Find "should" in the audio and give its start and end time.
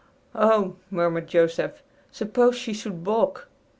2.73-3.03